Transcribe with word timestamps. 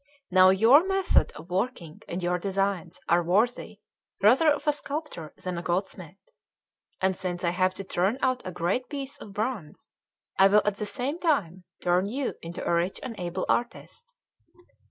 Now 0.31 0.49
your 0.49 0.83
method 0.87 1.31
of 1.35 1.51
working 1.51 2.01
and 2.07 2.23
your 2.23 2.39
designs 2.39 2.99
are 3.07 3.21
worthy 3.21 3.77
rather 4.19 4.49
of 4.49 4.65
a 4.65 4.73
sculptor 4.73 5.31
than 5.43 5.59
a 5.59 5.61
goldsmith; 5.61 6.17
and 7.01 7.15
since 7.15 7.43
I 7.43 7.51
have 7.51 7.75
to 7.75 7.83
turn 7.83 8.17
out 8.19 8.41
a 8.43 8.51
great 8.51 8.89
piece 8.89 9.19
of 9.19 9.33
bronze, 9.33 9.91
I 10.39 10.47
will 10.47 10.63
at 10.65 10.77
the 10.77 10.87
same 10.87 11.19
time 11.19 11.65
turn 11.83 12.07
you 12.07 12.33
into 12.41 12.67
a 12.67 12.73
rich 12.73 12.99
and 13.03 13.13
able 13.19 13.45
artist." 13.47 14.11